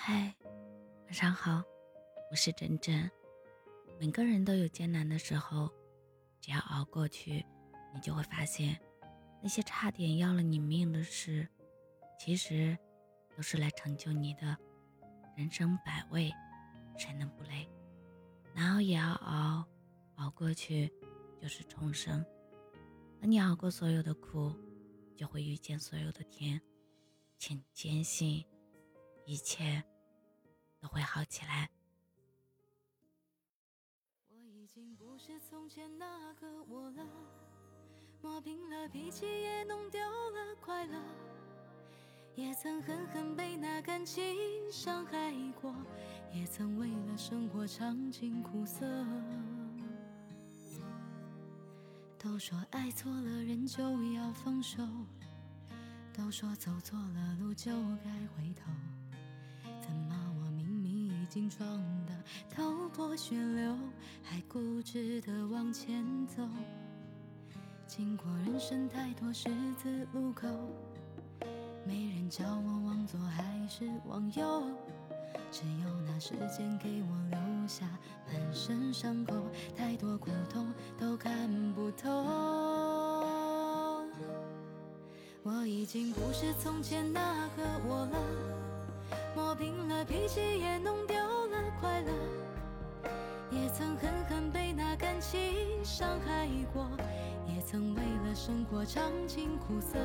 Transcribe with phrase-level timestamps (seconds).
[0.00, 0.32] 嗨，
[1.06, 1.60] 晚上好，
[2.30, 3.10] 我是真真。
[3.98, 5.68] 每个人都有艰难的时候，
[6.40, 7.44] 只要熬过去，
[7.92, 8.80] 你就会发现，
[9.42, 11.46] 那些差点要了你命的事，
[12.16, 12.78] 其实
[13.36, 14.56] 都是来成就你的。
[15.36, 16.32] 人生百味，
[16.96, 17.68] 谁能不累？
[18.54, 19.66] 难熬也要熬，
[20.14, 20.90] 熬过去
[21.42, 22.24] 就是重生。
[23.20, 24.54] 等你熬过所有的苦，
[25.16, 26.58] 就会遇见所有的甜。
[27.36, 28.44] 请坚信，
[29.28, 29.84] 一切
[30.80, 31.68] 都会好起来。
[34.30, 37.06] 我已经不是从前那个我了，
[38.22, 40.98] 磨平了脾气，也弄丢了快乐，
[42.36, 44.24] 也曾狠狠被那感情
[44.72, 45.74] 伤害过，
[46.32, 48.86] 也曾为了生活尝尽苦涩。
[52.18, 53.82] 都说爱错了人就
[54.14, 54.82] 要放手。
[56.14, 57.70] 都说走错了路就
[58.02, 58.72] 该回头，
[61.28, 61.68] 已经撞
[62.06, 62.14] 得
[62.48, 63.76] 头破血流，
[64.22, 66.42] 还固执地往前走？
[67.86, 70.48] 经过人生太多十字路口，
[71.84, 74.62] 没人教我往左还是往右，
[75.50, 77.86] 只有那时间给我留下
[78.26, 79.34] 满身伤口，
[79.76, 82.08] 太多苦痛都看不透。
[85.42, 88.18] 我已经不是从前那个我了，
[89.38, 92.10] 磨平了脾气，也弄丢了快乐，
[93.52, 95.40] 也曾狠狠被那感情
[95.84, 96.88] 伤害过，
[97.46, 99.96] 也曾为了生活尝尽苦涩。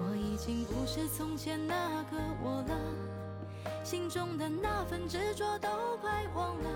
[0.00, 5.68] 我已经不是从前那个我了，心中的那份执着都
[6.00, 6.70] 快忘了，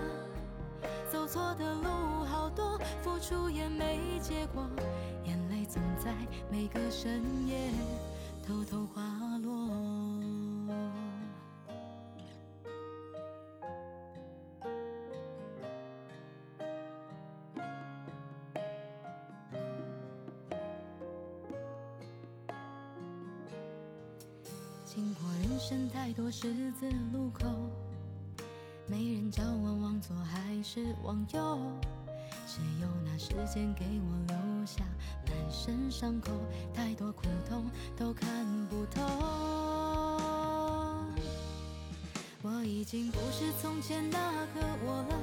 [1.11, 4.65] 走错的路好多，付出也没结果。
[5.25, 6.13] 眼泪总在
[6.49, 7.69] 每个深夜
[8.47, 9.03] 偷偷滑
[9.43, 9.52] 落。
[24.95, 27.47] 经过人生太多十字路口，
[28.85, 31.57] 没人教我往左还是往右。
[32.45, 34.83] 只有那时间给我留下
[35.25, 36.29] 满身伤口，
[36.75, 37.65] 太多苦痛
[37.97, 39.01] 都看不透。
[42.43, 45.19] 我已经不是从前那个我了，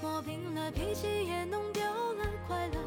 [0.00, 2.78] 磨平了脾气，也弄丢了快乐，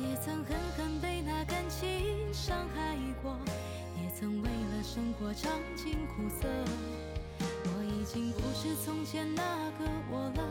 [0.00, 3.38] 也曾狠狠被那感情伤害过，
[4.14, 6.46] 曾为了生活尝尽苦涩。
[7.64, 9.42] 我已经不是从前那
[9.72, 10.42] 个我了。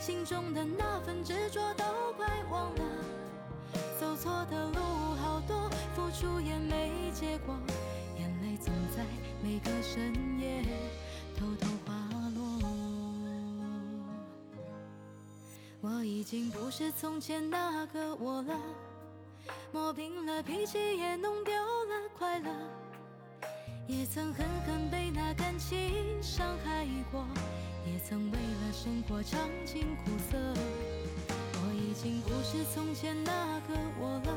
[0.00, 1.84] 心中的那份执着都
[2.16, 2.82] 快忘了，
[3.98, 4.80] 走错的路
[5.16, 7.54] 好多，付出也没结果，
[8.18, 9.04] 眼泪总在
[9.42, 10.64] 每个深夜
[11.36, 11.94] 偷偷滑
[12.34, 12.42] 落。
[15.80, 18.58] 我已经不是从前那个我了，
[19.72, 22.50] 磨平了脾气，也弄丢了快乐，
[23.86, 27.26] 也曾狠狠被那感情伤害过。
[27.84, 30.38] 也曾为了生活尝尽苦涩，
[31.28, 33.32] 我已经不是从前那
[33.66, 34.36] 个我了，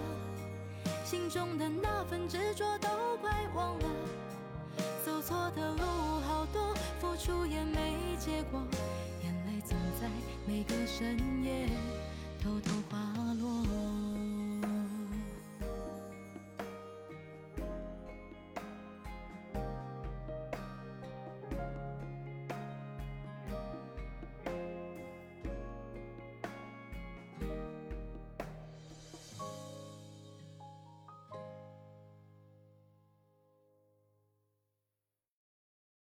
[1.06, 2.90] 心中的那份执着都
[3.22, 3.86] 快忘了，
[5.06, 5.84] 走错的路
[6.22, 8.60] 好多，付出也没结果，
[9.24, 10.10] 眼泪总在
[10.48, 11.70] 每个深夜
[12.42, 12.98] 偷偷滑
[13.40, 13.45] 落。